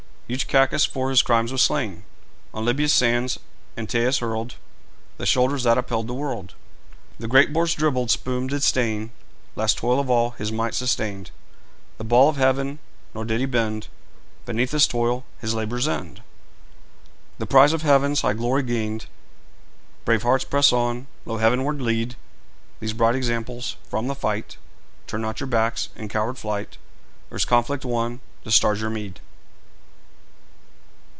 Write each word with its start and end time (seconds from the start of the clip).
Huge 0.31 0.47
Cacus 0.47 0.85
for 0.85 1.09
his 1.09 1.21
crimes 1.21 1.51
was 1.51 1.61
slain; 1.61 2.05
On 2.53 2.63
Libya's 2.63 2.93
sands 2.93 3.37
Antæus 3.75 4.19
hurled; 4.21 4.55
The 5.17 5.25
shoulders 5.25 5.63
that 5.63 5.77
upheld 5.77 6.07
the 6.07 6.13
world 6.13 6.55
The 7.19 7.27
great 7.27 7.51
boar's 7.51 7.73
dribbled 7.73 8.09
spume 8.09 8.47
did 8.47 8.63
stain. 8.63 9.11
Last 9.57 9.77
toil 9.79 9.99
of 9.99 10.09
all 10.09 10.29
his 10.29 10.49
might 10.49 10.73
sustained 10.73 11.31
The 11.97 12.05
ball 12.05 12.29
of 12.29 12.37
heaven, 12.37 12.79
nor 13.13 13.25
did 13.25 13.41
he 13.41 13.45
bend 13.45 13.89
Beneath; 14.45 14.71
this 14.71 14.87
toil, 14.87 15.25
his 15.41 15.53
labour's 15.53 15.85
end, 15.85 16.23
The 17.37 17.45
prize 17.45 17.73
of 17.73 17.81
heaven's 17.81 18.21
high 18.21 18.31
glory 18.31 18.63
gained. 18.63 19.07
Brave 20.05 20.23
hearts, 20.23 20.45
press 20.45 20.71
on! 20.71 21.07
Lo, 21.25 21.39
heavenward 21.39 21.81
lead 21.81 22.15
These 22.79 22.93
bright 22.93 23.15
examples! 23.15 23.75
From 23.89 24.07
the 24.07 24.15
fight 24.15 24.55
Turn 25.07 25.19
not 25.21 25.41
your 25.41 25.47
backs 25.47 25.89
in 25.93 26.07
coward 26.07 26.37
flight; 26.37 26.77
Earth's 27.31 27.43
conflict 27.43 27.83
won, 27.83 28.21
the 28.45 28.51
stars 28.53 28.79
your 28.79 28.89
meed! 28.89 29.19